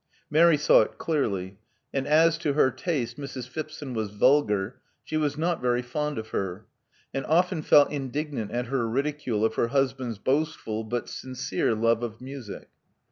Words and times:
Mary 0.31 0.57
saw 0.57 0.81
it 0.81 0.97
clearl^ 0.97 1.57
and 1.93 2.07
as, 2.07 2.35
to 2.39 2.53
her 2.53 2.71
taste, 2.71 3.17
Mrs. 3.17 3.47
Phipson 3.47 3.93
was 3.93 4.09
vulgar, 4.09 4.81
she 5.03 5.15
"vias 5.15 5.37
not 5.37 5.61
very 5.61 5.83
fond 5.83 6.17
of 6.17 6.29
her, 6.29 6.65
and 7.13 7.23
often 7.27 7.61
felt 7.61 7.91
indignant 7.91 8.49
at 8.49 8.71
&r 8.73 8.87
ridicule 8.87 9.45
of 9.45 9.53
her 9.53 9.67
husband's 9.67 10.17
boastful 10.17 10.83
but 10.83 11.07
sincere 11.07 11.75
love 11.75 12.03
m. 12.03 12.15
music. 12.19 12.69